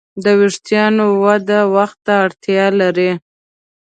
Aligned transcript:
د 0.23 0.25
وېښتیانو 0.39 1.05
وده 1.23 1.59
وخت 1.75 1.97
ته 2.05 2.13
اړتیا 2.25 2.65
لري. 2.79 3.11